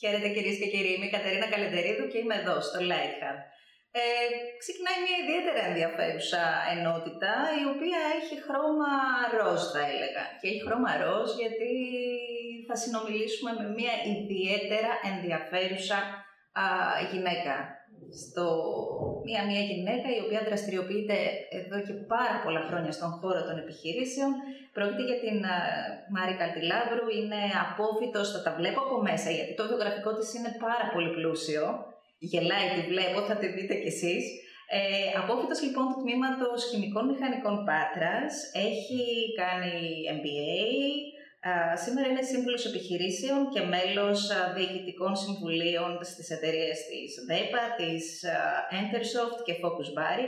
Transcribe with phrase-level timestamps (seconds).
[0.00, 3.38] Χαίρετε κυρίες και κύριοι, είμαι η Κατερίνα Καλεντερίδου και είμαι εδώ στο Lighthub.
[4.00, 4.02] Ε,
[4.62, 6.42] ξεκινάει μια ιδιαίτερα ενδιαφέρουσα
[6.74, 7.32] ενότητα
[7.62, 8.92] η οποία έχει χρώμα
[9.38, 10.24] ροζ θα έλεγα.
[10.38, 11.72] Και έχει χρώμα ροζ γιατί
[12.68, 15.98] θα συνομιλήσουμε με μια ιδιαίτερα ενδιαφέρουσα
[16.62, 16.66] α,
[17.10, 17.54] γυναίκα.
[18.22, 18.46] Στο...
[19.28, 21.16] Μια, μια γυναίκα η οποία δραστηριοποιείται
[21.60, 24.30] εδώ και πάρα πολλά χρόνια στον χώρο των επιχειρήσεων.
[24.76, 25.38] Πρόκειται για την
[26.14, 30.86] Μάρη Καλτιλάβρου, είναι απόφυτος, θα τα βλέπω από μέσα γιατί το βιογραφικό της είναι πάρα
[30.94, 31.64] πολύ πλούσιο.
[32.30, 34.24] Γελάει, τη βλέπω, θα τη δείτε κι εσείς.
[34.78, 34.80] Ε,
[35.22, 38.32] απόφυτος λοιπόν του τμήματος Χημικών Μηχανικών Πάτρας,
[38.68, 39.02] έχει
[39.40, 39.76] κάνει
[40.16, 40.54] MBA,
[41.84, 44.18] σήμερα είναι σύμβουλος επιχειρήσεων και μέλος
[44.56, 48.04] διοικητικών συμβουλίων στις εταιρείες της ΔΕΠΑ, της
[48.80, 50.26] Entersoft και Focus Bari.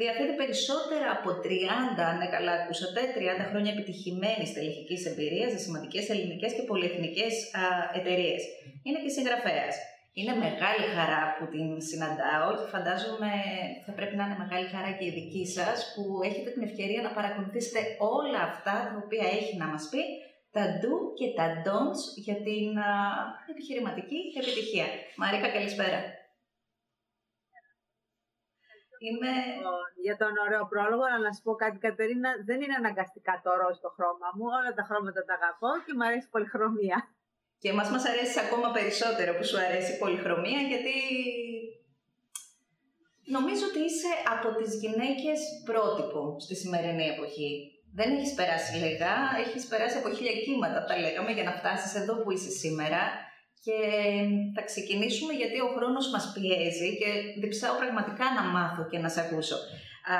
[0.00, 6.04] Διαθέτει περισσότερα από 30, αν ναι, καλά ακούσατε, 30 χρόνια επιτυχημένης τελεχικής εμπειρίας σε σημαντικές
[6.12, 7.34] ελληνικές και πολυεθνικές
[7.98, 8.42] εταιρείες.
[8.86, 9.74] Είναι και συγγραφέας.
[10.18, 13.30] Είναι μεγάλη χαρά που την συναντάω και φαντάζομαι
[13.86, 17.10] θα πρέπει να είναι μεγάλη χαρά και η δική σας που έχετε την ευκαιρία να
[17.18, 17.80] παρακολουθήσετε
[18.16, 20.02] όλα αυτά τα οποία έχει να μας πει
[20.54, 22.68] τα do και τα don'ts για την
[23.52, 24.86] επιχειρηματική επιτυχία.
[25.16, 26.00] Μαρίκα, καλησπέρα.
[29.06, 29.32] Είμαι...
[30.06, 33.76] Για τον ωραίο πρόλογο, αλλά να σου πω κάτι, Κατερίνα, δεν είναι αναγκαστικά το ροζ
[33.84, 34.46] το χρώμα μου.
[34.58, 36.98] Όλα τα χρώματα τα αγαπώ και μου αρέσει η πολυχρωμία.
[37.62, 40.96] Και εμάς μας αρέσει ακόμα περισσότερο που σου αρέσει η πολυχρωμία, γιατί
[43.36, 47.71] νομίζω ότι είσαι από τις γυναίκες πρότυπο στη σημερινή εποχή.
[47.94, 49.12] Δεν έχεις περάσει λίγα,
[49.46, 53.00] έχεις περάσει από χίλια κύματα, τα λέγαμε, για να φτάσεις εδώ που είσαι σήμερα.
[53.64, 53.78] Και
[54.54, 59.20] θα ξεκινήσουμε γιατί ο χρόνος μας πιέζει και διψάω πραγματικά να μάθω και να σε
[59.20, 59.56] ακούσω.
[60.14, 60.16] Α,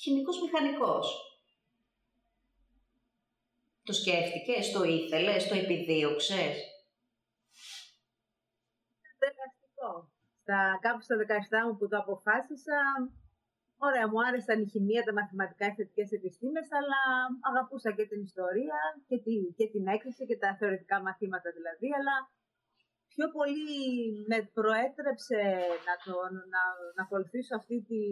[0.00, 1.06] χημικός μηχανικός.
[3.82, 6.56] Το σκέφτηκες, το ήθελες, το επιδίωξες;
[10.42, 12.78] Στα, κάπου στα 17 μου που το αποφάσισα,
[13.86, 17.00] Ωραία, μου άρεσαν η χημεία, τα μαθηματικά, οι θετικές επιστήμες, αλλά
[17.50, 18.78] αγαπούσα και την ιστορία
[19.08, 22.14] και, τη, και την έκθεση και τα θεωρητικά μαθήματα δηλαδή, αλλά
[23.14, 23.64] πιο πολύ
[24.30, 25.40] με προέτρεψε
[25.86, 26.14] να, το,
[26.54, 26.62] να,
[26.96, 28.02] να ακολουθήσω αυτή τη,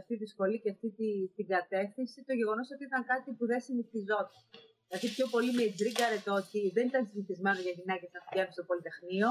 [0.00, 3.60] αυτή τη σχολή και αυτή τη, την κατεύθυνση το γεγονός ότι ήταν κάτι που δεν
[3.66, 4.40] συνηθιζόταν.
[4.86, 8.64] Δηλαδή πιο πολύ με τρίγκαρε το ότι δεν ήταν συνηθισμένο για γυναίκες να πηγαίνουν στο
[8.70, 9.28] Πολυτεχνείο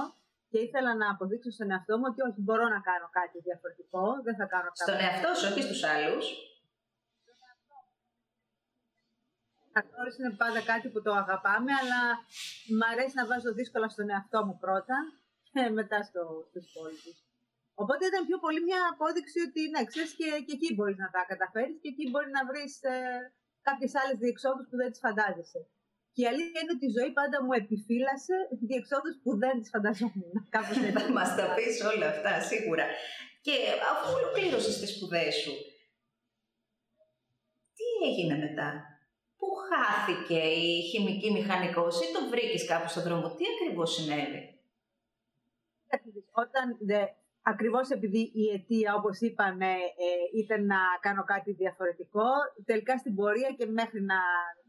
[0.49, 4.35] και ήθελα να αποδείξω στον εαυτό μου ότι όχι, μπορώ να κάνω κάτι διαφορετικό, δεν
[4.39, 4.85] θα κάνω κάτι.
[4.87, 6.25] Στον εαυτό σου, όχι στους άλλους.
[9.71, 12.01] Αναγνώριση είναι πάντα κάτι που το αγαπάμε, αλλά
[12.75, 14.97] μου αρέσει να βάζω δύσκολα στον εαυτό μου πρώτα
[15.51, 17.17] και μετά στο, στους υπόλοιπους.
[17.81, 21.21] Οπότε ήταν πιο πολύ μια απόδειξη ότι ναι, ξέρεις και, και εκεί μπορείς να τα
[21.31, 22.95] καταφέρεις και εκεί μπορεί να βρεις ε,
[23.67, 25.61] κάποιες άλλες διεξόδους που δεν τις φαντάζεσαι.
[26.13, 28.35] Και η αλήθεια είναι ότι η ζωή πάντα μου επιφύλασε
[28.69, 30.33] διεξόδους που δεν τις φανταζόμουν.
[30.55, 32.85] Κάπως Θα μας τα πεις όλα αυτά, σίγουρα.
[33.45, 33.55] Και
[33.91, 35.53] αφού ολοκλήρωσες τις σπουδές σου,
[37.75, 38.69] τι έγινε μετά;
[39.37, 43.35] Πού χάθηκε η χημική μηχανικός; Ή το βρήκες κάπου στον δρόμο.
[43.35, 44.41] Τι ακριβώς συνέβη;
[46.31, 46.77] Όταν
[47.53, 49.69] ακριβώς επειδή η αιτία, όπως είπαμε,
[50.05, 52.29] ε, ήταν να κάνω κάτι διαφορετικό,
[52.65, 54.19] τελικά στην πορεία και μέχρι να,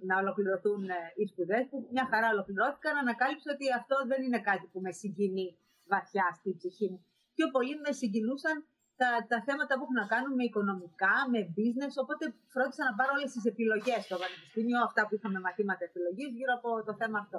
[0.09, 4.67] να ολοκληρωθούν ε, οι σπουδές που μια χαρά ολοκληρώθηκαν, ανακάλυψα ότι αυτό δεν είναι κάτι
[4.73, 5.49] που με συγκινεί
[5.93, 7.01] βαθιά στη ψυχή μου.
[7.37, 8.57] Πιο πολύ με συγκινούσαν
[9.01, 13.11] τα, τα θέματα που έχουν να κάνουν με οικονομικά, με business, οπότε φρόντισα να πάρω
[13.17, 17.39] όλες τις επιλογές στο πανεπιστήμιο, αυτά που είχαμε μαθήματα επιλογής γύρω από το θέμα αυτό.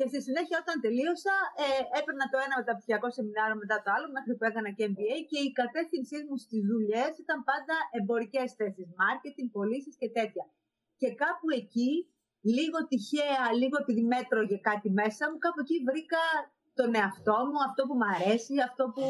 [0.00, 1.66] Και στη συνέχεια, όταν τελείωσα, ε,
[1.98, 5.50] έπαιρνα το ένα μεταπτυχιακό σεμινάριο μετά το άλλο, μέχρι που έκανα και MBA και η
[5.60, 10.44] κατεύθυνσή μου στις δουλειές ήταν πάντα εμπορικές θέσεις, marketing, πωλήσεις και τέτοια.
[11.00, 11.92] Και κάπου εκεί,
[12.54, 16.22] λίγο τυχαία, λίγο επειδή μέτρωγε κάτι μέσα μου, κάπου εκεί βρήκα
[16.78, 19.04] τον εαυτό μου, αυτό που μου αρέσει, αυτό που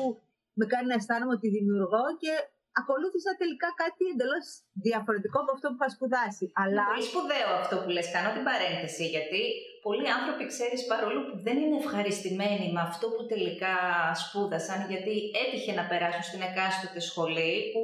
[0.58, 2.32] με κάνει να αισθάνομαι ότι δημιουργώ και
[2.80, 4.46] ακολούθησα τελικά κάτι εντελώς
[4.86, 6.46] διαφορετικό από αυτό που είχα σπουδάσει.
[6.62, 6.82] Αλλά...
[6.82, 8.06] Είναι πολύ σπουδαίο αυτό που λες.
[8.14, 9.42] Κάνω την παρένθεση γιατί
[9.84, 13.74] πολλοί άνθρωποι, ξέρεις, παρόλο που δεν είναι ευχαριστημένοι με αυτό που τελικά
[14.22, 17.80] σπούδασαν, γιατί έτυχε να περάσουν στην εκάστοτε σχολή, που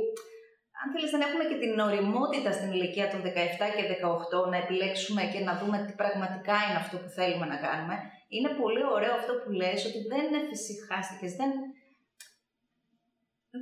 [0.80, 3.28] αν θέλεις δεν έχουμε και την οριμότητα στην ηλικία των 17
[3.76, 7.96] και 18 να επιλέξουμε και να δούμε τι πραγματικά είναι αυτό που θέλουμε να κάνουμε.
[8.34, 11.52] Είναι πολύ ωραίο αυτό που λες, ότι δεν εφησυχάστηκες, δεν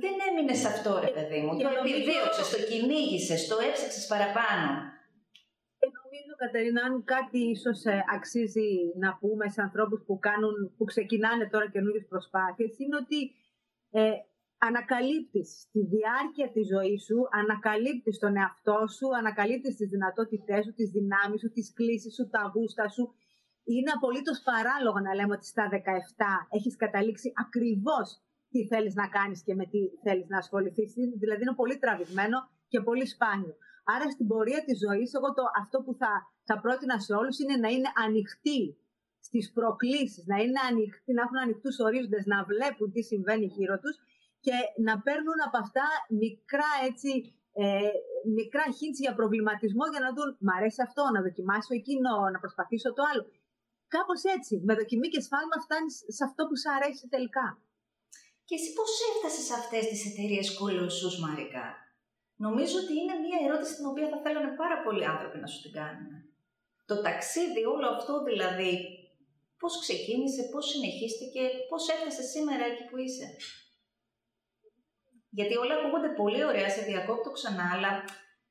[0.03, 1.51] δεν έμεινες σε αυτό, ρε παιδί μου.
[1.57, 4.69] Το επιδίωξες, το κυνήγησες, το έψαξες παραπάνω.
[6.37, 8.69] Και νομίζω, Κατερίνα, αν κάτι ίσως ε, αξίζει
[9.03, 10.19] να πούμε σε ανθρώπους που,
[10.77, 13.19] που ξεκινάνε τώρα καινούριε προσπάθειες, είναι ότι
[13.89, 14.11] ε,
[14.57, 20.89] ανακαλύπτεις τη διάρκεια της ζωής σου, ανακαλύπτεις τον εαυτό σου, ανακαλύπτεις τις δυνατότητές σου, τις
[20.89, 23.05] δυνάμεις σου, τις κλήσεις σου, τα γούστα σου
[23.73, 25.77] είναι απολύτως παράλογο να λέμε ότι στα 17
[26.49, 28.07] έχεις καταλήξει ακριβώς
[28.49, 30.93] τι θέλεις να κάνεις και με τι θέλεις να ασχοληθείς.
[30.93, 32.37] Δηλαδή είναι πολύ τραβηγμένο
[32.67, 33.55] και πολύ σπάνιο.
[33.93, 36.11] Άρα στην πορεία της ζωής, εγώ το, αυτό που θα,
[36.47, 38.61] θα πρότεινα σε όλους είναι να είναι ανοιχτοί
[39.27, 43.95] στις προκλήσεις, να, είναι ανοιχτοί, να έχουν ανοιχτούς ορίζοντες, να βλέπουν τι συμβαίνει γύρω τους
[44.45, 44.55] και
[44.87, 45.85] να παίρνουν από αυτά
[46.23, 47.11] μικρά έτσι,
[47.63, 47.91] ε,
[48.39, 52.89] μικρά hints για προβληματισμό για να δουν μ' αρέσει αυτό, να δοκιμάσω εκείνο, να προσπαθήσω
[52.97, 53.23] το άλλο.
[53.95, 57.47] Κάπως έτσι, με δοκιμή και σφάλμα φτάνεις σε αυτό που σου αρέσει τελικά.
[58.47, 61.84] Και εσύ πώς έφτασες σε αυτές τις εταιρείες κολοσσούς, Μαρικά.
[62.35, 65.71] Νομίζω ότι είναι μια ερώτηση την οποία θα θέλανε πάρα πολλοί άνθρωποι να σου την
[65.71, 66.09] κάνουν.
[66.85, 68.71] Το ταξίδι, όλο αυτό δηλαδή,
[69.59, 73.27] πώς ξεκίνησε, πώς συνεχίστηκε, πώς έφτασε σήμερα εκεί που είσαι;
[75.29, 78.03] Γιατί όλα ακούγονται πολύ ωραία, σε διακόπτω ξανά, αλλά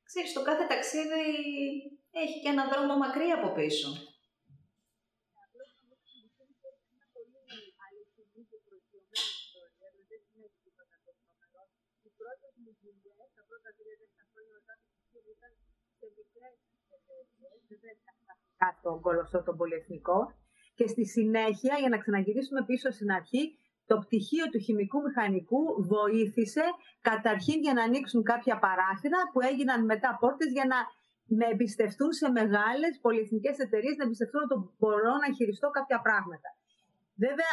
[0.03, 1.23] ξέρεις, το κάθε ταξίδι
[2.11, 3.89] έχει και ένα δρόμο μακρύ από πίσω.
[18.79, 20.19] Στον κολοσσό τον πολυεθνικό
[20.77, 23.43] και στη συνέχεια, για να ξαναγυρίσουμε πίσω στην αρχή,
[23.89, 25.61] το πτυχίο του χημικού μηχανικού
[25.93, 26.65] βοήθησε
[27.09, 30.79] καταρχήν για να ανοίξουν κάποια παράθυρα που έγιναν μετά πόρτες για να
[31.37, 36.49] με εμπιστευτούν σε μεγάλες πολυεθνικές εταιρείες, να εμπιστευτούν ότι μπορώ να χειριστώ κάποια πράγματα.
[37.25, 37.51] Βέβαια,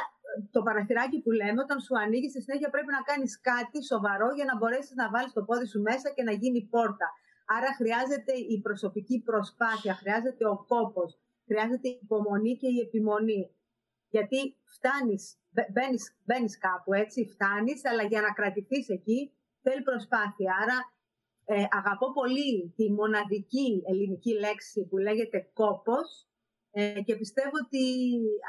[0.50, 4.44] το παραθυράκι που λέμε, όταν σου ανοίγει, στη συνέχεια πρέπει να κάνεις κάτι σοβαρό για
[4.44, 7.06] να μπορέσεις να βάλεις το πόδι σου μέσα και να γίνει πόρτα.
[7.56, 11.10] Άρα χρειάζεται η προσωπική προσπάθεια, χρειάζεται ο κόπος,
[11.48, 13.42] χρειάζεται η υπομονή και η επιμονή.
[14.08, 15.22] Γιατί φτάνεις,
[15.72, 19.32] μπαίνεις, μπαίνεις κάπου έτσι, φτάνεις, αλλά για να κρατηθείς εκεί
[19.62, 20.50] θέλει προσπάθεια.
[20.62, 20.78] Άρα
[21.44, 26.26] ε, αγαπώ πολύ τη μοναδική ελληνική λέξη που λέγεται κόπος
[26.70, 27.84] ε, και πιστεύω ότι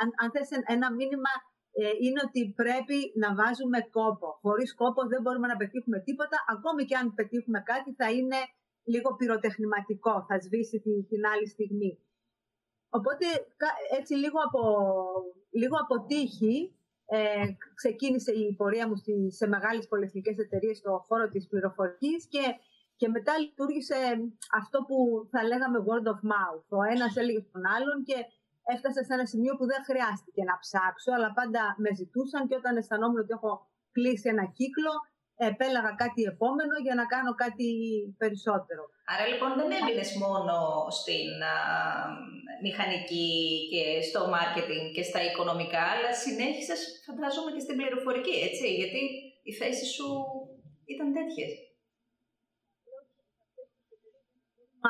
[0.02, 1.53] αν, αν θες ένα μήνυμα ε,
[2.02, 4.28] είναι ότι πρέπει να βάζουμε κόπο.
[4.42, 6.38] Χωρίς κόπο δεν μπορούμε να πετύχουμε τίποτα.
[6.48, 8.40] Ακόμη και αν πετύχουμε κάτι θα είναι
[8.84, 12.00] λίγο πυροτεχνηματικό, θα σβήσει την, την άλλη στιγμή.
[12.90, 13.26] Οπότε
[14.00, 14.62] έτσι λίγο από,
[15.52, 16.76] λίγο από τύχη
[17.06, 17.46] ε,
[17.76, 22.44] ξεκίνησε η πορεία μου στη, σε μεγάλες πολυεθνικές εταιρείες στον χώρο της πληροφορικής και,
[22.96, 23.96] και μετά λειτουργήσε
[24.60, 26.66] αυτό που θα λέγαμε word of mouth.
[26.70, 28.18] Ο ένας έλεγε στον άλλον και
[28.74, 32.74] έφτασα σε ένα σημείο που δεν χρειάστηκε να ψάξω, αλλά πάντα με ζητούσαν και όταν
[32.78, 33.52] αισθανόμουν ότι έχω
[33.96, 34.94] κλείσει ένα κύκλο,
[35.52, 37.70] επέλαγα κάτι επόμενο για να κάνω κάτι
[38.22, 38.84] περισσότερο.
[39.12, 40.56] Άρα λοιπόν δεν έμεινες μόνο
[41.00, 41.30] στην
[42.66, 43.32] μηχανική
[43.72, 49.02] και στο μάρκετινγκ και στα οικονομικά, αλλά συνέχισες φαντάζομαι και στην πληροφορική, έτσι, γιατί
[49.48, 50.08] οι θέσεις σου
[50.94, 51.52] ήταν τέτοιες.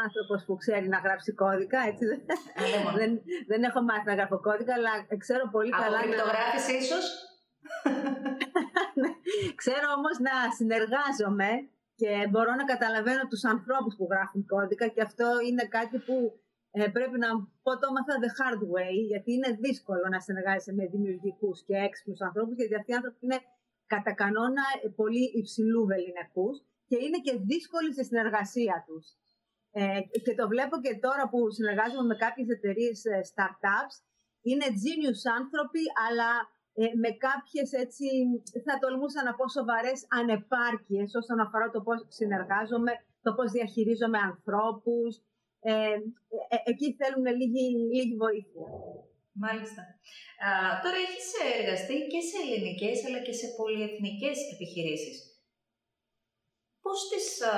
[0.05, 2.05] Άνθρωπος που ξέρει να γράψει κώδικα, έτσι.
[2.99, 3.11] δεν,
[3.47, 4.91] δεν έχω μάθει να γράφω κώδικα, αλλά
[5.23, 5.97] ξέρω πολύ Από καλά.
[5.97, 7.05] Από κρυπτογράφηση ίσως;
[9.01, 9.09] Ναι.
[9.61, 11.49] Ξέρω όμως να συνεργάζομαι
[11.95, 16.15] και μπορώ να καταλαβαίνω τους ανθρώπους που γράφουν κώδικα και αυτό είναι κάτι που
[16.71, 17.29] ε, πρέπει να
[17.63, 22.21] πω το έμαθα the hard way γιατί είναι δύσκολο να συνεργάζεσαι με δημιουργικούς και έξυπνους
[22.21, 23.39] ανθρώπους γιατί αυτοί οι άνθρωποι είναι
[23.87, 24.63] κατά κανόνα
[24.95, 26.55] πολύ υψηλού βεληνικούς
[26.87, 29.05] και είναι και δύσκολοι στη συνεργασία τους.
[29.75, 33.96] Ε, και το βλέπω και τώρα που συνεργάζομαι με κάποιες εταιρείες ε, startups,
[34.50, 36.32] είναι genius άνθρωποι, αλλά
[36.82, 38.06] ε, με κάποιες έτσι,
[38.65, 42.92] θα τολμούσα να πω σοβαρές ανεπάρκειες όσον αφορά το πώς συνεργάζομαι,
[43.25, 45.12] το πώς διαχειρίζομαι ανθρώπους.
[45.72, 45.74] Ε,
[46.53, 48.65] ε, εκεί θέλουν λίγη, λίγη βοήθεια.
[49.44, 49.82] Μάλιστα.
[50.46, 50.50] Α,
[50.84, 51.27] τώρα έχεις
[51.60, 55.18] εργαστεί και σε ελληνικές αλλά και σε πολυεθνικές επιχειρήσεις.
[56.84, 57.53] Πώς τις α,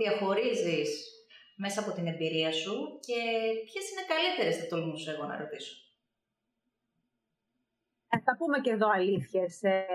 [0.00, 1.13] διαχωρίζεις
[1.56, 3.20] μέσα από την εμπειρία σου και
[3.66, 5.74] ποιες είναι καλύτερες θα τολμούσα εγώ να ρωτήσω.
[8.08, 9.62] Ε, θα πούμε και εδώ αλήθειες.
[9.62, 9.86] Ε,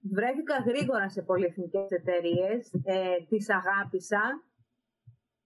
[0.00, 4.22] βρέθηκα γρήγορα σε πολυεθνικές εταιρείες, ε, τις αγάπησα.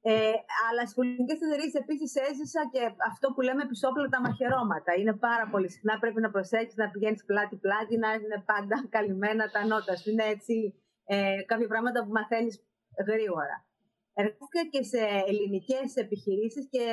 [0.02, 0.32] Ε,
[0.68, 3.62] αλλά στις πολιτικέ εταιρείες επίσης έζησα και αυτό που λέμε
[4.10, 4.94] τα μαχαιρώματα.
[4.98, 5.98] Είναι πάρα πολύ συχνά.
[5.98, 10.10] Πρέπει να προσέξει να πηγαίνεις πλάτη-πλάτη, να είναι πάντα καλυμμένα τα νότα σου.
[10.10, 10.74] Είναι έτσι
[11.04, 12.64] ε, κάποια πράγματα που μαθαίνεις
[13.06, 13.69] γρήγορα.
[14.14, 16.84] Εργάστηκα και σε ελληνικές επιχειρήσεις και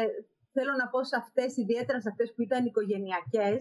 [0.51, 3.59] θέλω να πω σε αυτές, ιδιαίτερα σε αυτές που ήταν οικογενειακές,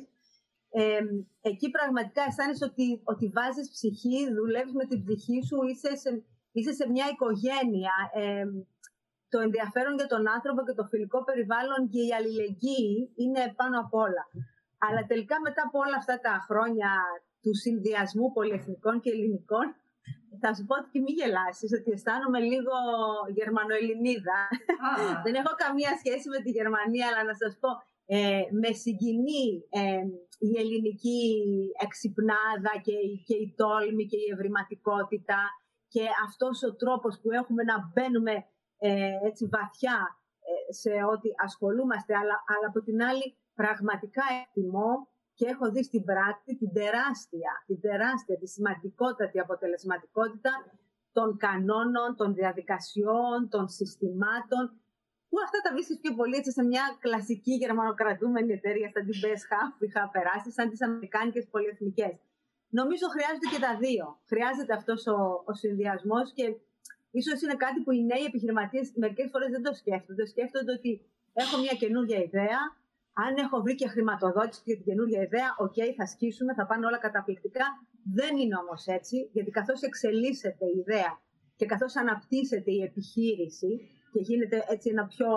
[0.71, 1.01] ε,
[1.41, 6.11] εκεί πραγματικά αισθάνεσαι ότι, ότι βάζεις ψυχή, δουλεύεις με την ψυχή σου, είσαι σε,
[6.53, 7.95] είσαι σε μια οικογένεια.
[8.15, 8.45] Ε,
[9.29, 13.95] το ενδιαφέρον για τον άνθρωπο και το φιλικό περιβάλλον και η αλληλεγγύη είναι πάνω απ'
[13.95, 14.25] όλα.
[14.87, 16.91] Αλλά τελικά μετά από όλα αυτά τα χρόνια
[17.43, 19.67] του συνδυασμού πολυεθνικών και ελληνικών,
[20.43, 22.76] θα σου πω ότι και μη γελάσεις, ότι αισθάνομαι λίγο
[23.38, 24.40] Γερμανοελληνίδα.
[25.25, 27.71] Δεν έχω καμία σχέση με τη Γερμανία, αλλά να σας πω,
[28.16, 29.45] ε, με συγκινεί
[29.81, 30.02] ε,
[30.49, 31.23] η ελληνική
[31.87, 35.40] εξυπνάδα και, και η τόλμη και η ευρηματικότητα
[35.88, 38.35] και αυτός ο τρόπος που έχουμε να μπαίνουμε
[38.78, 39.99] ε, έτσι βαθιά
[40.49, 44.90] ε, σε ό,τι ασχολούμαστε, αλλά, αλλά από την άλλη πραγματικά εκτιμώ
[45.38, 50.52] και έχω δει στην πράξη την τεράστια, την τεράστια, τη σημαντικότατη αποτελεσματικότητα
[51.16, 54.62] των κανόνων, των διαδικασιών, των συστημάτων,
[55.28, 59.55] που αυτά τα βρίσκεις πιο πολύ έτσι, σε μια κλασική γερμανοκρατούμενη εταιρεία σαν την BSH
[59.76, 62.14] που είχα περάσει, σαν τις Αμερικάνικες πολυεθνικές.
[62.78, 64.05] Νομίζω χρειάζεται και τα δύο.
[64.31, 65.16] Χρειάζεται αυτός ο,
[65.50, 66.47] ο συνδυασμός και
[67.11, 70.25] ίσως είναι κάτι που οι νέοι επιχειρηματίες μερικές φορές δεν το σκέφτονται.
[70.26, 70.90] Σκέφτονται ότι
[71.43, 72.61] έχω μια καινούργια ιδέα.
[73.25, 76.87] Αν έχω βρει και χρηματοδότηση για την καινούργια ιδέα, OK, okay, θα σκίσουμε, θα πάνε
[76.87, 77.67] όλα καταπληκτικά.
[78.19, 81.13] Δεν είναι όμως έτσι, γιατί καθώς εξελίσσεται η ιδέα
[81.57, 83.73] και καθώς αναπτύσσεται η επιχείρηση,
[84.13, 85.29] και γίνεται έτσι ένα πιο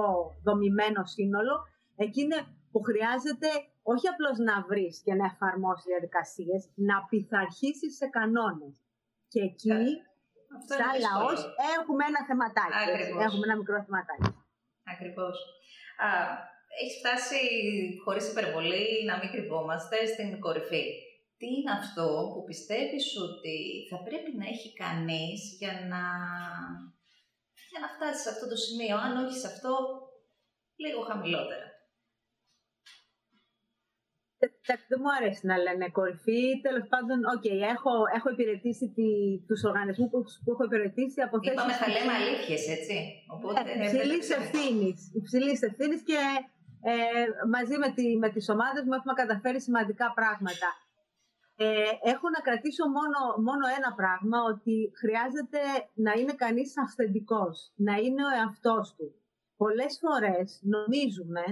[0.43, 1.53] δομημένο σύνολο,
[1.95, 2.39] εκεί είναι
[2.71, 3.49] που χρειάζεται
[3.91, 8.73] όχι απλώς να βρεις και να εφαρμόσεις διαδικασίες, να πειθαρχήσεις σε κανόνες.
[9.31, 9.79] Και εκεί,
[10.57, 11.39] Αυτό σαν λαός,
[11.77, 12.91] έχουμε ένα θεματάκι.
[13.27, 14.31] Έχουμε ένα μικρό θεματάκι.
[14.93, 15.35] Ακριβώς.
[16.81, 17.39] Έχει φτάσει,
[18.03, 20.85] χωρίς υπερβολή, να μην κρυβόμαστε, στην κορυφή.
[21.37, 23.57] Τι είναι αυτό που πιστεύεις ότι
[23.89, 26.01] θα πρέπει να έχει κανείς για να
[27.71, 28.95] για να φτάσει σε αυτό το σημείο.
[29.05, 29.71] Αν όχι σε αυτό,
[30.83, 31.67] λίγο χαμηλότερα;
[34.91, 36.43] Δεν μου αρέσει να λένε κορυφή.
[36.65, 39.09] Τέλος πάντων, OK, okay, έχω, έχω υπηρετήσει τη,
[39.47, 41.53] τους οργανισμούς που, που έχω υπηρετήσει από θέσει.
[41.53, 42.95] Είπαμε, θα λέμε αλήθειες, έτσι.
[43.35, 44.99] Οπότε, ε, υψηλής ευθύνης.
[45.21, 46.19] Υψηλής ευθύνης και
[46.81, 46.93] ε,
[47.49, 50.69] μαζί με, τη, με τις ομάδες μου έχουμε καταφέρει σημαντικά πράγματα.
[51.55, 55.61] Ε, έχω να κρατήσω μόνο, μόνο ένα πράγμα, ότι χρειάζεται
[55.93, 59.07] να είναι κανείς αυθεντικός, να είναι ο εαυτός του.
[59.57, 61.43] Πολλές φορές νομίζουμε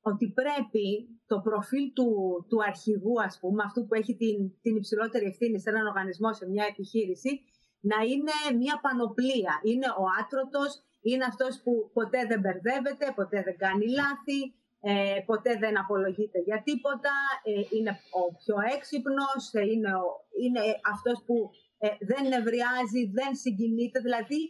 [0.00, 0.86] ότι πρέπει
[1.26, 2.08] το προφίλ του,
[2.48, 6.48] του αρχηγού, ας πούμε, αυτού που έχει την, την υψηλότερη ευθύνη σε έναν οργανισμό, σε
[6.48, 7.40] μια επιχείρηση,
[7.80, 9.60] να είναι μια πανοπλία.
[9.62, 14.40] Είναι ο άτρωτος, είναι αυτός που ποτέ δεν μπερδεύεται, ποτέ δεν κάνει λάθη,
[14.80, 17.14] ε, ποτέ δεν απολογείται για τίποτα,
[17.50, 20.06] ε, είναι ο πιο έξυπνος, ε, είναι, ο,
[20.42, 20.62] είναι
[20.94, 21.36] αυτός που
[21.84, 24.40] ε, δεν νευριάζει, δεν συγκινείται, δηλαδή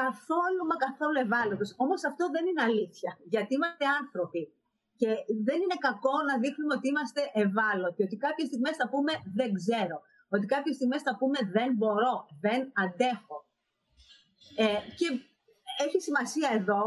[0.00, 1.70] καθόλου μα καθόλου ευάλωτος.
[1.84, 4.42] Όμως αυτό δεν είναι αλήθεια, γιατί είμαστε άνθρωποι.
[5.00, 5.10] Και
[5.48, 9.96] δεν είναι κακό να δείχνουμε ότι είμαστε ευάλωτοι, ότι κάποιες στιγμές θα πούμε δεν ξέρω,
[10.34, 13.38] ότι κάποιες στιγμές θα πούμε δεν μπορώ, δεν αντέχω.
[14.56, 15.08] Ε, και
[15.84, 16.82] έχει σημασία εδώ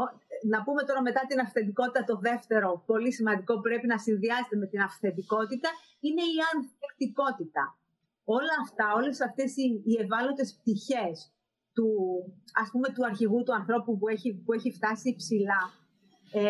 [0.52, 4.66] να πούμε τώρα μετά την αυθεντικότητα το δεύτερο πολύ σημαντικό που πρέπει να συνδυάζεται με
[4.66, 5.70] την αυθεντικότητα
[6.00, 7.64] είναι η ανθεκτικότητα.
[8.24, 11.32] Όλα αυτά, όλες αυτές οι, οι ευάλωτες πτυχές
[11.76, 11.88] του,
[12.62, 15.62] ας πούμε, του αρχηγού του ανθρώπου που έχει, που έχει φτάσει ψηλά
[16.36, 16.42] ε,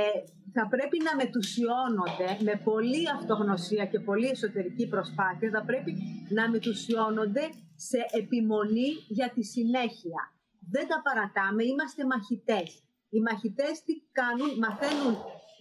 [0.52, 5.92] θα πρέπει να μετουσιώνονται με πολλή αυτογνωσία και πολλή εσωτερική προσπάθεια θα πρέπει
[6.28, 10.33] να μετουσιώνονται σε επιμονή για τη συνέχεια.
[10.72, 12.68] Δεν τα παρατάμε, είμαστε μαχητές.
[13.14, 15.14] Οι μαχητές τι κάνουν, μαθαίνουν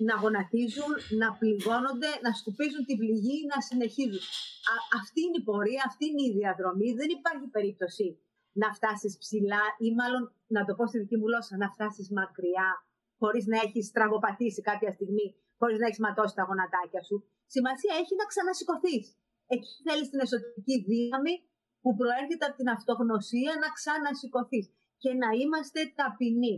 [0.08, 0.92] να γονατίζουν,
[1.22, 4.24] να πληγώνονται, να σκουπίζουν την πληγή, να συνεχίζουν.
[5.00, 6.90] αυτή είναι η πορεία, αυτή είναι η διαδρομή.
[7.00, 8.08] Δεν υπάρχει περίπτωση
[8.62, 10.24] να φτάσεις ψηλά ή μάλλον,
[10.56, 12.70] να το πω στη δική μου γλώσσα, να φτάσεις μακριά
[13.22, 15.28] χωρίς να έχεις τραγωπατήσει κάποια στιγμή,
[15.60, 17.18] χωρίς να έχεις ματώσει τα γονατάκια σου.
[17.56, 19.06] Σημασία έχει να ξανασηκωθείς.
[19.54, 21.34] Εκεί θέλεις την εσωτερική δύναμη
[21.84, 24.66] που προέρχεται από την αυτογνωσία να ξανασηκωθείς
[25.04, 26.56] και να είμαστε ταπεινοί.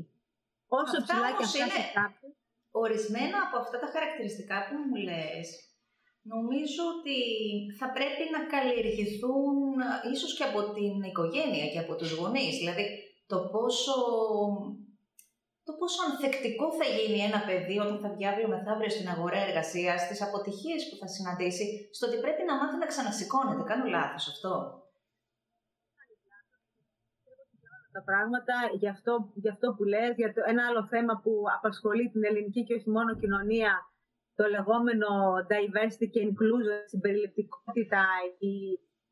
[0.80, 1.80] Όσο αυτά ψηλά και αυτά είναι
[2.84, 5.48] Ορισμένα από αυτά τα χαρακτηριστικά που μου λες,
[6.34, 7.18] νομίζω ότι
[7.80, 9.56] θα πρέπει να καλλιεργηθούν
[10.14, 12.54] ίσως και από την οικογένεια και από τους γονείς.
[12.62, 12.86] Δηλαδή,
[13.32, 13.96] το πόσο,
[15.68, 20.02] το πόσο ανθεκτικό θα γίνει ένα παιδί όταν θα βγει αύριο μεθαύριο στην αγορά εργασίας,
[20.02, 23.64] στις αποτυχίες που θα συναντήσει, στο ότι πρέπει να μάθει να ξανασηκώνεται.
[23.72, 24.52] Κάνω λάθος αυτό;
[27.96, 32.06] Τα πράγματα, για αυτό, για αυτό που λες, για το, ένα άλλο θέμα που απασχολεί
[32.14, 33.74] την ελληνική και όχι μόνο κοινωνία,
[34.40, 35.10] το λεγόμενο
[35.52, 38.04] diversity και inclusion, συμπεριληπτικότητα,
[38.52, 38.56] η,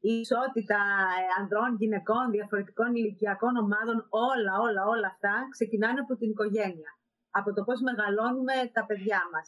[0.10, 0.80] η ισότητα
[1.20, 3.98] ε, ανδρών, γυναικών, διαφορετικών ηλικιακών ομάδων,
[4.30, 6.92] όλα, όλα, όλα αυτά ξεκινάνε από την οικογένεια.
[7.40, 9.46] Από το πώς μεγαλώνουμε τα παιδιά μας.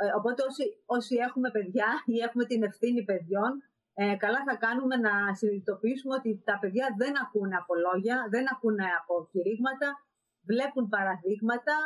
[0.00, 0.64] Ε, οπότε όσοι,
[0.96, 3.52] όσοι έχουμε παιδιά ή έχουμε την ευθύνη παιδιών,
[4.00, 8.86] ε, καλά θα κάνουμε να συνειδητοποιήσουμε ότι τα παιδιά δεν ακούνε από λόγια, δεν ακούνε
[9.00, 9.88] από κηρύγματα,
[10.50, 11.76] βλέπουν παραδείγματα,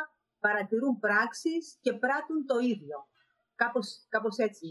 [0.45, 2.97] παρατηρούν πράξεις και πράττουν το ίδιο.
[3.61, 4.67] Κάπως, κάπως έτσι.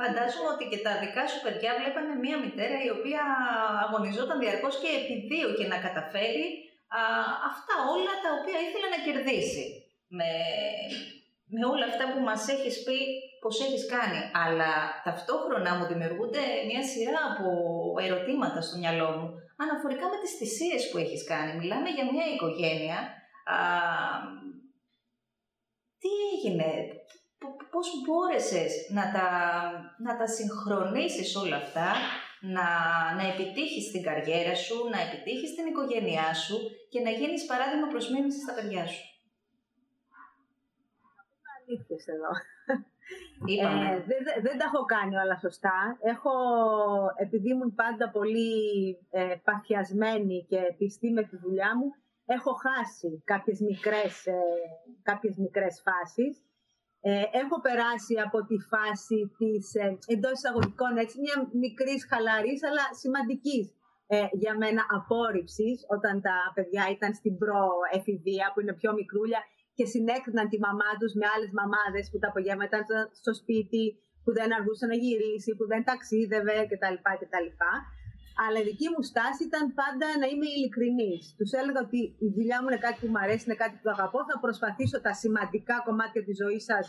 [0.00, 3.22] Φαντάζομαι ότι και τα δικά σου παιδιά βλέπανε μία μητέρα η οποία
[3.84, 6.46] αγωνιζόταν διαρκώς και επιδίωκε να καταφέρει
[6.98, 7.00] α,
[7.50, 9.64] αυτά όλα τα οποία ήθελε να κερδίσει.
[10.18, 10.30] Με,
[11.54, 12.98] με όλα αυτά που μας έχεις πει
[13.40, 14.20] πως έχεις κάνει.
[14.44, 14.72] Αλλά
[15.04, 17.48] ταυτόχρονα μου δημιουργούνται μια σειρά από
[18.06, 19.26] ερωτήματα στο μυαλό μου
[19.62, 21.58] αναφορικά με τις θυσίες που έχεις κάνει.
[21.58, 22.98] Μιλάμε για μια οικογένεια.
[23.54, 23.58] Α,
[26.00, 26.70] τι έγινε,
[27.72, 29.26] πώς μπόρεσες να τα,
[29.98, 31.88] να τα συγχρονίσεις όλα αυτά,
[32.40, 32.68] να,
[33.18, 36.56] να επιτύχεις την καριέρα σου, να επιτύχεις την οικογένειά σου
[36.90, 38.04] και να γίνεις παράδειγμα προς
[38.42, 39.02] στα παιδιά σου;
[41.54, 42.30] Αλήθειες εδώ.
[43.46, 45.98] Ε, δεν, δεν τα έχω κάνει όλα σωστά.
[46.00, 46.34] Έχω,
[47.16, 48.52] επειδή ήμουν πάντα πολύ
[49.10, 51.88] ε, παθιασμένη και πιστή με τη δουλειά μου,
[52.26, 54.40] έχω χάσει κάποιες μικρές, ε,
[55.02, 56.42] κάποιες μικρές φάσεις.
[57.00, 62.84] Ε, έχω περάσει από τη φάση της ε, εντός εισαγωγικών, έτσι, μια μικρής χαλαρής αλλά
[63.02, 63.66] σημαντικής
[64.06, 69.40] ε, για μένα απόρριψης όταν τα παιδιά ήταν στην προεφηβεία που είναι πιο μικρούλια
[69.78, 73.84] και συνέκριναν τη μαμά τους με άλλες μαμάδες που τα απογεύματα ήταν στο σπίτι,
[74.22, 76.96] που δεν αργούσε να γυρίσει, που δεν ταξίδευε κτλ.
[77.20, 77.48] κτλ.
[78.44, 81.22] Αλλά η δική μου στάση ήταν πάντα να είμαι ειλικρινής.
[81.38, 84.20] Τους έλεγα ότι η δουλειά μου είναι κάτι που μου αρέσει, είναι κάτι που αγαπώ.
[84.30, 86.84] Θα προσπαθήσω τα σημαντικά κομμάτια της ζωής σας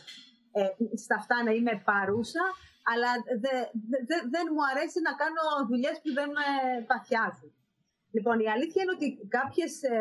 [0.59, 0.63] ε,
[1.03, 2.45] στα αυτά να είμαι παρούσα,
[2.91, 3.09] αλλά
[3.43, 3.53] δε,
[4.09, 6.47] δε, δεν μου αρέσει να κάνω δουλειές που δεν με
[6.91, 7.51] παθιάζουν.
[8.15, 9.97] Λοιπόν, η αλήθεια είναι ότι κάποιες ε,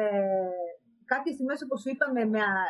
[1.12, 2.22] κάποιες στιγμές, όπως σου είπα, με,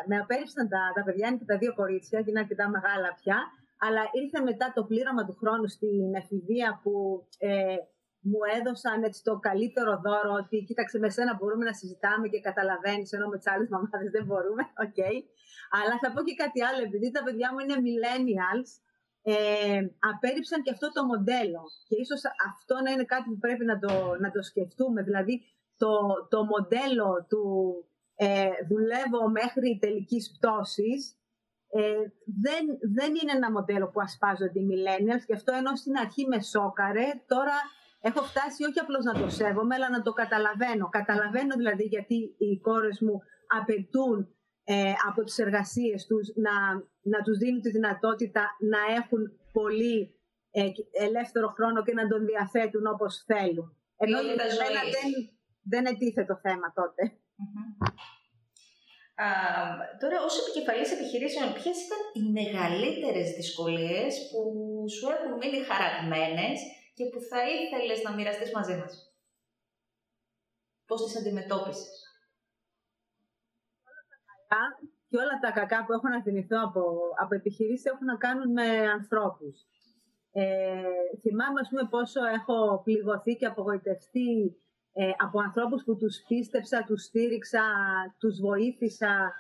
[0.09, 3.38] με, απέρριψαν τα, τα παιδιά, είναι και τα δύο κορίτσια και είναι αρκετά μεγάλα πια,
[3.87, 6.92] αλλά ήρθε μετά το πλήρωμα του χρόνου στην εφηβεία που
[7.38, 7.76] ε,
[8.28, 13.12] μου έδωσαν έτσι το καλύτερο δώρο ότι κοίταξε με σένα μπορούμε να συζητάμε και καταλαβαίνεις
[13.12, 14.97] ενώ με τις άλλες μαμάδες δεν μπορούμε, OK.
[14.99, 15.16] Okay.
[15.78, 18.71] Αλλά θα πω και κάτι άλλο, επειδή τα παιδιά μου είναι millennials,
[19.23, 19.80] ε,
[20.11, 23.92] απέρριψαν και αυτό το μοντέλο και ίσως αυτό να είναι κάτι που πρέπει να το,
[24.21, 25.35] να το σκεφτούμε, δηλαδή
[25.76, 25.92] το,
[26.28, 27.42] το μοντέλο του
[28.20, 31.18] ε, δουλεύω μέχρι τελικής πτώσης
[31.70, 32.04] ε,
[32.44, 32.64] δεν,
[32.96, 37.09] δεν είναι ένα μοντέλο που ασπάζονται οι millennials και αυτό ενώ στην αρχή με σόκαρε,
[37.26, 37.57] τώρα
[38.00, 40.88] έχω φτάσει όχι απλώς να το σέβομαι, αλλά να το καταλαβαίνω.
[40.88, 43.22] Καταλαβαίνω δηλαδή γιατί οι κόρες μου
[43.59, 44.18] απαιτούν
[44.64, 46.54] ε, από τις εργασίες τους να,
[47.12, 50.70] να τους δίνουν τη δυνατότητα να έχουν πολύ ε,
[51.07, 53.76] ελεύθερο χρόνο και να τον διαθέτουν όπως θέλουν.
[53.96, 55.11] Ενώ για δεν,
[55.62, 57.02] δεν ετίθε το θέμα τότε.
[60.01, 64.40] Τώρα, ως επικεφαλής επιχειρήσεων, ποιες ήταν οι μεγαλύτερες δυσκολίες που
[64.94, 66.59] σου έχουν μείνει χαραγμένες
[66.94, 68.92] και που θα ήθελες να μοιραστείς μαζί μας;
[70.87, 72.03] Πώς τις αντιμετώπισες;
[75.09, 76.83] Και όλα τα κακά που έχω να θυμηθώ από,
[77.22, 79.66] από επιχειρήσεις έχουν να κάνουν με ανθρώπους.
[80.33, 80.83] Ε,
[81.20, 84.57] θυμάμαι, ας πούμε, πόσο έχω πληγωθεί και απογοητευτεί
[85.00, 87.64] ε, από ανθρώπους που τους πίστεψα, τους στήριξα,
[88.18, 89.32] τους βοήθησα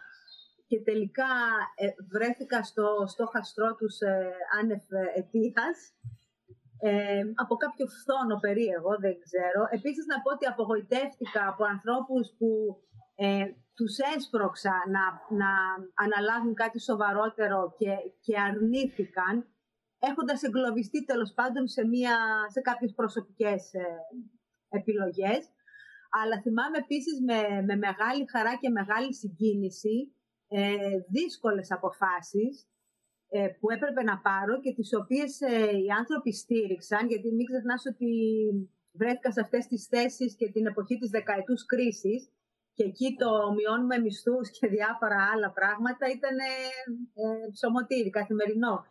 [0.66, 1.32] και τελικά
[1.74, 4.82] ε, βρέθηκα στο, στο χαστρό τους ε, άνευ
[5.16, 5.76] αιτίας
[6.80, 9.62] ε, από κάποιο φθόνο περίεργο, δεν ξέρω.
[9.70, 12.48] Επίσης να πω ότι απογοητεύτηκα από ανθρώπους που
[13.14, 13.44] ε,
[13.74, 15.04] τους έσπρωξα να,
[15.40, 15.50] να
[16.04, 17.92] αναλάβουν κάτι σοβαρότερο και,
[18.24, 19.34] και αρνήθηκαν,
[19.98, 22.16] έχοντας εγκλωβιστεί τέλος πάντων σε, μια,
[22.54, 23.86] σε κάποιες προσωπικές ε,
[24.68, 25.42] επιλογές.
[26.20, 29.96] Αλλά θυμάμαι επίσης με, με μεγάλη χαρά και μεγάλη συγκίνηση
[30.48, 32.68] ε, δύσκολες αποφάσεις
[33.28, 37.82] ε, που έπρεπε να πάρω και τις οποίες ε, οι άνθρωποι στήριξαν, γιατί μην ξεχνάς
[37.92, 38.10] ότι
[38.92, 42.30] βρέθηκα σε αυτές τις θέσεις και την εποχή της δεκαετούς κρίσης
[42.74, 48.84] και εκεί το μειώνουμε μισθούς και διάφορα άλλα πράγματα ήταν ε, ψωμοτήρι, καθημερινό.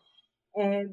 [0.52, 0.86] Ε,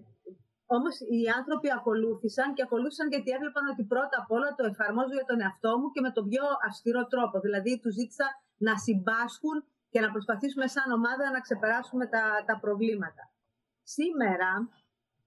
[0.66, 5.28] Όμως οι άνθρωποι ακολούθησαν και ακολούθησαν γιατί έβλεπαν ότι πρώτα απ' όλα το εφαρμόζω για
[5.30, 7.36] τον εαυτό μου και με τον πιο αυστηρό τρόπο.
[7.46, 8.26] Δηλαδή, τους ζήτησα
[8.66, 9.56] να συμπάσχουν
[9.92, 13.22] και να προσπαθήσουμε σαν ομάδα να ξεπεράσουμε τα, τα προβλήματα.
[13.82, 14.50] Σήμερα,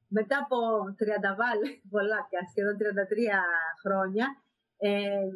[0.07, 0.57] μετά από
[0.99, 2.83] 30 βάλε, πολλά πια, σχεδόν 33
[3.83, 4.27] χρόνια,
[4.77, 5.27] ε,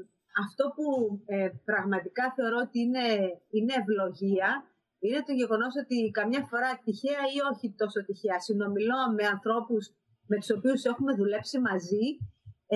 [0.43, 0.85] αυτό που
[1.25, 3.07] ε, πραγματικά θεωρώ ότι είναι,
[3.49, 4.49] είναι ευλογία
[5.05, 9.83] είναι το γεγονός ότι καμιά φορά τυχαία ή όχι τόσο τυχαία συνομιλώ με ανθρώπους
[10.31, 12.05] με τους οποίους έχουμε δουλέψει μαζί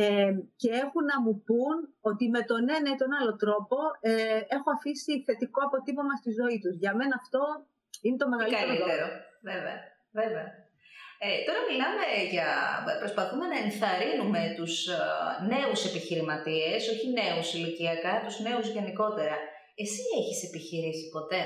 [0.02, 1.78] ε, και έχουν να μου πούν
[2.10, 6.58] ότι με τον ένα ή τον άλλο τρόπο ε, έχω αφήσει θετικό αποτύπωμα στη ζωή
[6.64, 6.76] τους.
[6.84, 7.44] Για μένα αυτό
[8.04, 8.68] είναι το μεγαλύτερο.
[8.68, 9.06] Καλύτερο,
[9.50, 9.78] βέβαια.
[10.20, 10.48] βέβαια.
[11.24, 12.50] Ε, τώρα μιλάμε για,
[13.04, 15.00] προσπαθούμε να ενθαρρύνουμε τους ε,
[15.54, 19.36] νέους επιχειρηματίες, όχι νέους ηλικιακά, τους νέους γενικότερα.
[19.84, 21.42] Εσύ έχεις επιχειρήσει ποτέ;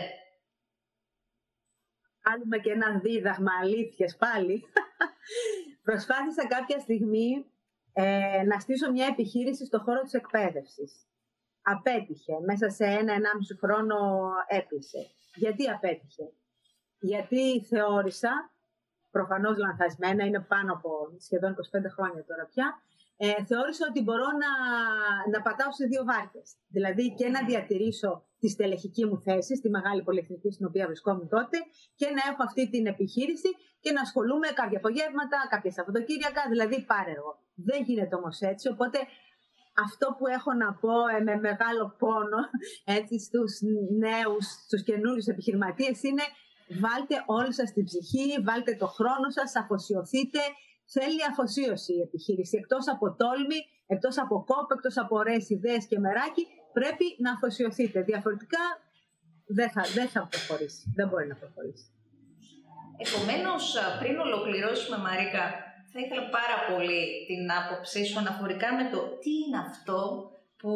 [2.30, 4.63] Κάνουμε και ένα δίδαγμα αλήθειες πάλι.
[5.88, 7.46] Προσπάθησα κάποια στιγμή
[7.94, 11.08] ε, να στήσω μια επιχείρηση στο χώρο της εκπαίδευσης.
[11.62, 12.39] Απέτυχε.
[12.46, 13.98] Μέσα σε ένα-ενάμιση χρόνο
[14.48, 15.08] έπεισε.
[15.36, 16.32] Γιατί απέτυχε;
[17.00, 18.52] Γιατί θεώρησα
[19.12, 20.89] προφανώς λανθασμένα, είναι πάνω από
[21.20, 21.56] σχεδόν 25
[21.96, 22.82] χρόνια τώρα πια,
[23.24, 24.52] ε, θεώρησα ότι μπορώ να,
[25.34, 26.48] να πατάω σε δύο βάρκες.
[26.76, 31.58] Δηλαδή και να διατηρήσω τη στελεχική μου θέση στη μεγάλη πολυεθνική στην οποία βρισκόμουν τότε
[32.00, 33.50] και να έχω αυτή την επιχείρηση
[33.84, 37.34] και να ασχολούμαι κάποια απογεύματα, κάποια Σαββατοκύριακα, δηλαδή πάρε εγώ.
[37.70, 39.00] Δεν γίνεται όμως έτσι, οπότε
[39.86, 42.42] αυτό που έχω να πω ε, με μεγάλο πόνο
[42.98, 43.52] έτσι, στους
[44.06, 46.26] νέους, στους καινούριους επιχειρηματίες είναι
[46.84, 50.40] βάλτε όλη σας την ψυχή, βάλτε το χρόνο σας, αφοσιωθείτε.
[50.95, 52.58] Θέλει αφοσίωση η επιχείρηση.
[52.58, 56.43] Εκτός από τόλμη, εκτός από κόπο, εκτός από ωραίες ιδέες και μεράκι,
[56.78, 58.02] πρέπει να αφοσιωθείτε.
[58.02, 58.63] Διαφορετικά
[59.58, 60.84] δεν θα, δεν θα προχωρήσει.
[60.95, 61.86] Δεν μπορεί να προχωρήσει.
[63.06, 63.63] Επομένως,
[63.99, 65.45] πριν ολοκληρώσουμε Μαρίκα,
[65.91, 69.99] θα ήθελα πάρα πολύ την άποψή σου αναφορικά με το τι είναι αυτό
[70.60, 70.71] που,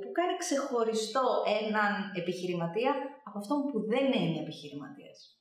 [0.00, 1.26] που κάνει ξεχωριστό
[1.60, 2.92] έναν επιχειρηματία
[3.24, 5.31] από αυτόν που δεν είναι επιχειρηματίας.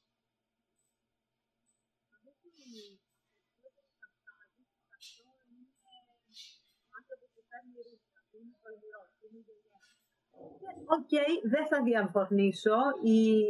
[10.96, 12.78] OK, okay, δεν θα διαφωνήσω.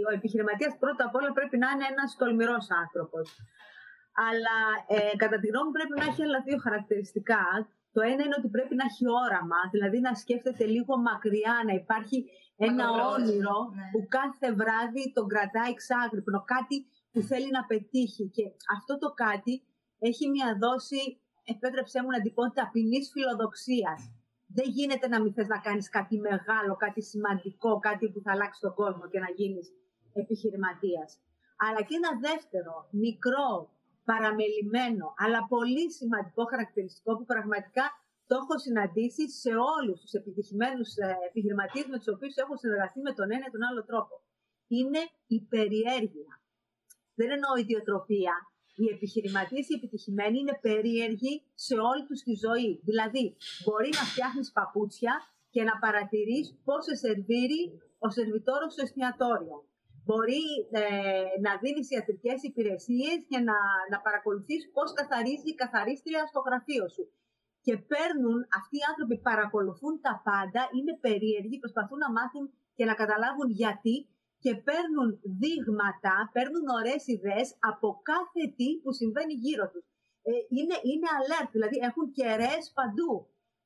[0.07, 3.25] Ο επιχειρηματίας πρώτα απ' όλα πρέπει να είναι ένας τολμηρός άνθρωπος.
[4.29, 4.57] Αλλά
[4.95, 7.43] ε, κατά τη γνώμη μου πρέπει να έχει άλλα δύο χαρακτηριστικά.
[7.95, 12.17] Το ένα είναι ότι πρέπει να έχει όραμα, δηλαδή να σκέφτεται λίγο μακριά, να υπάρχει
[12.67, 13.89] ένα όνειρο ναι.
[13.91, 16.77] που κάθε βράδυ τον κρατάει ξάγρυπνο, κάτι
[17.11, 18.25] που θέλει να πετύχει.
[18.35, 18.43] Και
[18.75, 19.53] αυτό το κάτι
[19.99, 21.01] έχει μια δόση,
[21.43, 23.99] επέτρεψέ μου να την πω, ταπεινής φιλοδοξίας.
[24.53, 28.59] Δεν γίνεται να μην θες να κάνεις κάτι μεγάλο, κάτι σημαντικό, κάτι που θα αλλάξει
[28.61, 29.71] τον κόσμο και να γίνεις
[30.13, 31.19] επιχειρηματίας.
[31.65, 33.69] Αλλά και ένα δεύτερο, μικρό,
[34.05, 37.85] παραμελημένο, αλλά πολύ σημαντικό χαρακτηριστικό που πραγματικά
[38.27, 43.13] το έχω συναντήσει σε όλους τους επιτυχημένους ε, επιχειρηματίες με τους οποίους έχω συνεργαστεί με
[43.13, 44.15] τον ένα ή τον άλλο τρόπο.
[44.67, 46.31] Είναι η περιέργεια.
[47.13, 48.35] Δεν εννοώ ιδιοτροπία.
[48.81, 51.33] Οι επιχειρηματίες οι επιτυχημένοι είναι περίεργοι
[51.65, 52.71] σε όλη τους τη ζωή.
[52.89, 53.25] Δηλαδή,
[53.63, 55.13] μπορεί να φτιάχνεις παπούτσια
[55.53, 57.61] και να παρατηρείς πώς σε σερβίρει
[58.05, 59.57] ο σερβιτόρος στο εστιατόριο
[60.05, 60.83] μπορεί ε,
[61.45, 63.57] να δίνεις ιατρικές υπηρεσίες και να,
[63.91, 67.03] να παρακολουθείς πώς καθαρίζει η καθαρίστρια στο γραφείο σου.
[67.65, 72.45] Και παίρνουν, αυτοί οι άνθρωποι παρακολουθούν τα πάντα, είναι περίεργοι, προσπαθούν να μάθουν
[72.77, 73.95] και να καταλάβουν γιατί
[74.43, 75.09] και παίρνουν
[75.41, 79.85] δείγματα, παίρνουν ωραίες ιδέες από κάθε τι που συμβαίνει γύρω τους.
[80.29, 83.11] Ε, είναι, είναι alert, δηλαδή έχουν κεραίες παντού.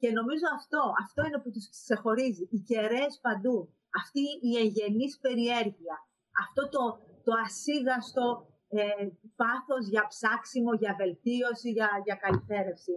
[0.01, 3.57] Και νομίζω αυτό, αυτό είναι που τους ξεχωρίζει, οι κεραίες παντού.
[4.01, 5.95] Αυτή η εγγενής περιέργεια
[6.43, 6.83] αυτό το,
[7.25, 8.25] το ασίγαστο
[8.67, 9.07] ε,
[9.41, 12.93] πάθος για ψάξιμο, για βελτίωση, για, για καλυθέρευση.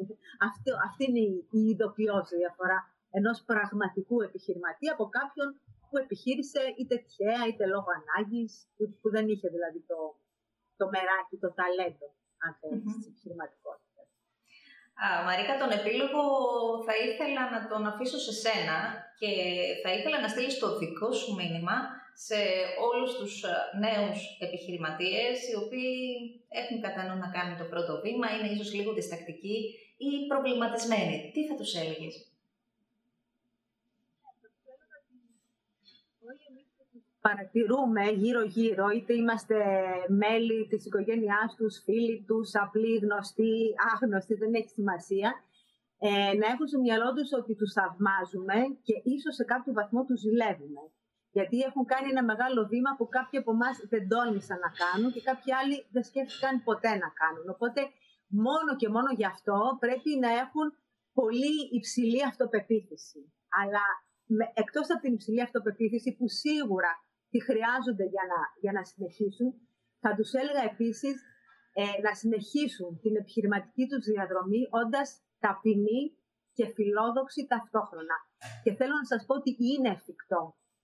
[0.49, 2.79] Αυτό, αυτή είναι η, η ειδοποιώση διαφορά
[3.11, 5.78] ενός πραγματικού επιχειρηματία από κάποιον που
[6.19, 8.53] επιχείρησε είτε τυχαία είτε λόγω ανάγκης,
[9.01, 9.99] που, δεν είχε δηλαδή το,
[10.81, 12.09] το μεράκι, το ταλέντο,
[12.45, 12.97] αν θέλεις, mm-hmm.
[12.99, 14.07] της επιχειρηματικότητας.
[15.27, 16.23] Μαρίκα, τον επίλογο
[16.87, 18.79] θα ήθελα να τον αφήσω σε σένα
[19.21, 19.31] και
[19.83, 21.77] θα ήθελα να στείλεις το δικό σου μήνυμα
[22.27, 22.41] σε
[22.89, 23.55] όλους τους ε,
[23.85, 25.97] νέους επιχειρηματίες οι οποίοι
[26.61, 29.59] έχουν κατά νου να κάνουν το πρώτο βήμα, είναι ίσως λίγο διστακτικοί
[30.07, 31.31] ή προβληματισμένοι.
[31.33, 32.15] Τι θα τους έλεγες;
[37.21, 39.57] Παρατηρούμε γύρω-γύρω, είτε είμαστε
[40.09, 45.31] μέλη της οικογένειάς τους, φίλοι τους, απλοί, γνωστοί, άγνωστοι, δεν έχει σημασία,
[45.99, 50.21] ε, να έχουν στο μυαλό τους ότι τους θαυμάζουμε και ίσως σε κάποιο βαθμό τους
[50.21, 50.83] ζηλεύουμε.
[51.37, 55.23] Γιατί έχουν κάνει ένα μεγάλο βήμα που κάποιοι από εμάς δεν τόλμησαν να κάνουν και
[55.29, 57.47] κάποιοι άλλοι δεν σκέφτηκαν ποτέ να κάνουν.
[57.55, 57.81] Οπότε
[58.47, 60.67] μόνο και μόνο γι' αυτό πρέπει να έχουν
[61.13, 63.21] πολύ υψηλή αυτοπεποίθηση.
[63.61, 63.85] Αλλά
[64.37, 66.93] με, εκτός από την υψηλή αυτοπεποίθηση που σίγουρα
[67.31, 69.51] τη χρειάζονται για να, για να συνεχίσουν,
[70.03, 71.17] θα τους έλεγα επίσης
[71.81, 75.09] ε, να συνεχίσουν την επιχειρηματική τους διαδρομή όντας
[75.45, 76.03] ταπεινοί
[76.57, 78.17] και φιλόδοξοι ταυτόχρονα.
[78.63, 80.43] Και θέλω να σας πω ότι είναι εφικτό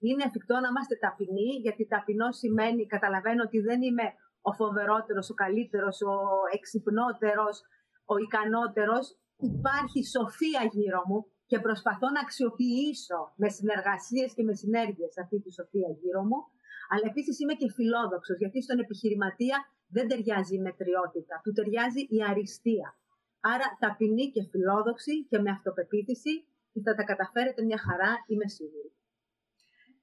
[0.09, 4.07] είναι εφικτό να είμαστε ταπεινοί, γιατί ταπεινό σημαίνει, καταλαβαίνω ότι δεν είμαι
[4.48, 6.14] ο φοβερότερος, ο καλύτερος, ο
[6.57, 7.54] εξυπνότερος,
[8.12, 9.04] ο ικανότερος.
[9.52, 15.50] Υπάρχει σοφία γύρω μου και προσπαθώ να αξιοποιήσω με συνεργασίες και με συνέργειες αυτή τη
[15.52, 16.38] σοφία γύρω μου.
[16.92, 19.57] Αλλά επίσης είμαι και φιλόδοξος, γιατί στον επιχειρηματία
[19.94, 22.88] δεν ταιριάζει η μετριότητα, του ταιριάζει η αριστεία.
[23.40, 26.35] Άρα ταπεινή και φιλόδοξη και με αυτοπεποίθηση
[26.85, 28.90] θα τα καταφέρετε μια χαρά, είμαι σίγουρη.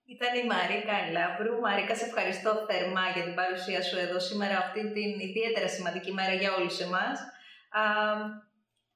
[0.05, 1.59] Ήταν η Μαρίκα Ελάβρου.
[1.59, 6.33] Μαρίκα, σε ευχαριστώ θερμά για την παρουσία σου εδώ σήμερα, αυτή την ιδιαίτερα σημαντική μέρα
[6.33, 7.19] για όλους εμάς.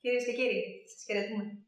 [0.02, 1.65] Κυρίες και κύριοι, σας χαιρετούμε.